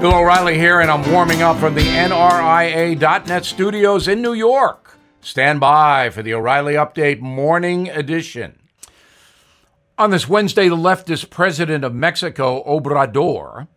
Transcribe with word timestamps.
Bill 0.00 0.14
O'Reilly 0.14 0.58
here, 0.58 0.80
and 0.80 0.90
I'm 0.90 1.10
warming 1.10 1.40
up 1.40 1.56
from 1.56 1.74
the 1.74 1.80
NRIA.net 1.80 3.46
studios 3.46 4.06
in 4.08 4.20
New 4.20 4.34
York. 4.34 4.98
Stand 5.22 5.58
by 5.58 6.10
for 6.10 6.22
the 6.22 6.34
O'Reilly 6.34 6.74
Update 6.74 7.20
Morning 7.20 7.88
Edition. 7.88 8.58
On 9.96 10.10
this 10.10 10.28
Wednesday, 10.28 10.68
the 10.68 10.76
leftist 10.76 11.30
president 11.30 11.82
of 11.82 11.94
Mexico, 11.94 12.62
Obrador, 12.64 13.68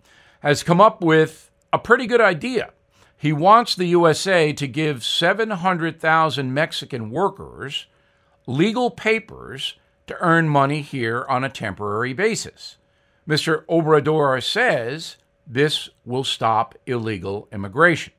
has 0.42 0.62
come 0.62 0.82
up 0.82 1.02
with 1.02 1.50
a 1.71 1.80
pretty 1.80 2.05
good 2.05 2.20
idea. 2.20 2.74
He 3.16 3.32
wants 3.32 3.74
the 3.74 3.86
USA 3.86 4.52
to 4.52 4.68
give 4.68 5.06
700,000 5.06 6.54
Mexican 6.54 7.12
workers 7.12 7.86
legal 8.46 8.92
papers 8.92 9.76
to 10.08 10.18
earn 10.20 10.50
money 10.50 10.82
here 10.82 11.26
on 11.30 11.46
a 11.46 11.50
temporary 11.50 12.12
basis. 12.12 12.76
Mr. 13.26 13.64
Obrador 13.68 14.44
says 14.44 15.16
this 15.50 15.89
will 16.05 16.23
stop 16.23 16.76
illegal 16.85 17.48
immigration, 17.52 18.13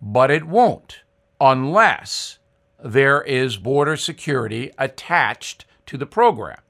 but 0.00 0.30
it 0.30 0.44
won't 0.44 1.00
unless 1.40 2.38
there 2.82 3.20
is 3.22 3.56
border 3.56 3.96
security 3.96 4.70
attached 4.78 5.64
to 5.86 5.98
the 5.98 6.06
program. 6.06 6.60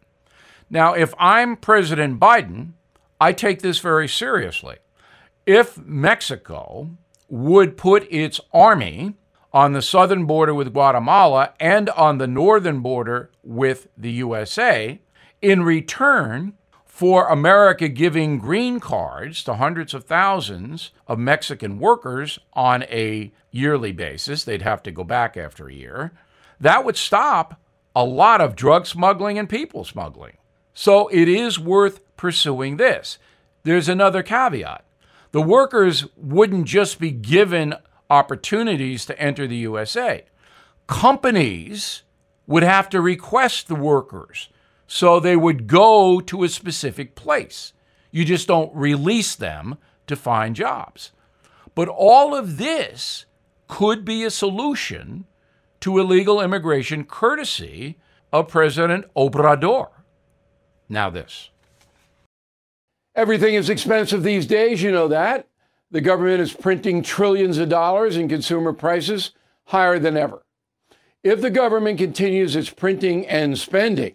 Now, 0.71 0.95
if 0.95 1.15
I'm 1.19 1.57
President 1.57 2.19
Biden, 2.19 2.73
I 3.21 3.33
take 3.33 3.61
this 3.61 3.79
very 3.79 4.09
seriously. 4.09 4.77
If 5.45 5.79
Mexico 5.79 6.91
would 7.29 7.77
put 7.77 8.11
its 8.11 8.41
army 8.53 9.15
on 9.53 9.73
the 9.73 9.83
southern 9.83 10.27
border 10.27 10.55
with 10.55 10.73
Guatemala 10.73 11.53
and 11.61 11.89
on 11.91 12.19
the 12.19 12.27
northern 12.27 12.81
border 12.81 13.31
with 13.43 13.89
the 13.97 14.11
USA, 14.13 15.01
in 15.41 15.63
return 15.63 16.55
for 16.97 17.27
America 17.29 17.89
giving 17.89 18.39
green 18.39 18.81
cards 18.81 19.45
to 19.45 19.57
hundreds 19.57 19.93
of 19.93 20.05
thousands 20.05 20.93
of 21.07 21.19
Mexican 21.19 21.79
workers 21.79 22.39
on 22.55 22.85
a 22.85 23.31
yearly 23.51 23.93
basis, 23.93 24.45
they'd 24.45 24.63
have 24.63 24.83
to 24.83 24.91
go 24.91 25.05
back 25.05 25.37
after 25.37 25.69
a 25.69 25.75
year, 25.75 26.13
that 26.59 26.87
would 26.87 26.97
stop 26.97 27.61
a 27.95 28.03
lot 28.03 28.41
of 28.41 28.57
drug 28.57 28.87
smuggling 28.87 29.39
and 29.39 29.47
people 29.47 29.85
smuggling. 29.85 30.39
So 30.73 31.09
it 31.09 31.29
is 31.29 31.59
worth 31.59 32.01
pursuing 32.17 32.79
this. 32.79 33.19
There's 33.63 33.91
another 33.91 34.23
caveat. 34.23 34.83
The 35.33 35.43
workers 35.43 36.07
wouldn't 36.17 36.65
just 36.65 36.99
be 36.99 37.11
given 37.11 37.75
opportunities 38.09 39.05
to 39.05 39.21
enter 39.21 39.47
the 39.47 39.57
USA. 39.57 40.25
Companies 40.87 42.05
would 42.47 42.63
have 42.63 42.89
to 42.89 43.03
request 43.03 43.69
the 43.69 43.75
workers. 43.75 44.49
So 44.87 45.19
they 45.19 45.37
would 45.37 45.67
go 45.67 46.21
to 46.21 46.45
a 46.45 46.49
specific 46.49 47.15
place. 47.15 47.73
You 48.11 48.25
just 48.25 48.49
don't 48.49 48.75
release 48.75 49.35
them 49.35 49.79
to 50.07 50.17
find 50.17 50.55
jobs. 50.55 51.13
But 51.75 51.89
all 51.89 52.35
of 52.35 52.57
this 52.57 53.27
could 53.69 54.05
be 54.05 54.23
a 54.25 54.31
solution 54.31 55.27
to 55.81 55.99
illegal 55.99 56.41
immigration 56.41 57.05
courtesy 57.05 57.99
of 58.33 58.49
President 58.49 59.05
Obrador. 59.15 59.89
Now, 60.89 61.11
this. 61.11 61.51
Everything 63.15 63.55
is 63.55 63.71
expensive 63.71 64.23
these 64.23 64.47
days, 64.47 64.83
you 64.83 64.93
know 64.93 65.09
that. 65.09 65.49
The 65.91 66.01
government 66.01 66.41
is 66.41 66.53
printing 66.53 67.03
trillions 67.03 67.59
of 67.59 67.69
dollars 67.69 68.17
and 68.17 68.29
consumer 68.29 68.73
prices 68.73 69.33
higher 69.67 69.99
than 69.99 70.17
ever. 70.17 70.45
If 71.23 71.41
the 71.41 71.51
government 71.51 71.99
continues 71.99 72.55
its 72.55 72.71
printing 72.71 73.27
and 73.27 73.59
spending, 73.59 74.15